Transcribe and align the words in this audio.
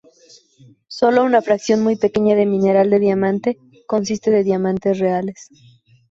Sólo 0.87 1.23
una 1.23 1.43
fracción 1.43 1.83
muy 1.83 1.95
pequeña 1.95 2.33
de 2.35 2.47
mineral 2.47 2.89
de 2.89 2.97
diamante 2.97 3.59
consiste 3.85 4.31
de 4.31 4.43
diamantes 4.43 4.97
reales. 4.97 5.49